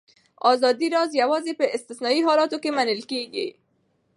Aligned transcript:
اداري 0.51 0.87
راز 0.95 1.11
یوازې 1.21 1.51
په 1.59 1.65
استثنايي 1.77 2.21
حالاتو 2.27 2.57
کې 2.63 2.69
منل 2.77 3.01
کېږي. 3.11 3.47